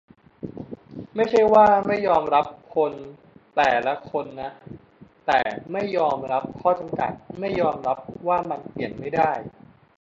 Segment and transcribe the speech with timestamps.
[1.15, 2.93] ไม่ใช่ว่าไม่ยอมรับคน
[3.55, 4.51] แต่ละคนนะ
[5.27, 5.39] แต่
[5.71, 9.31] ไม่ยอมรับข้อจำกัด ไม่ยอมรับว่ามันเปลี่ยนไม่ได้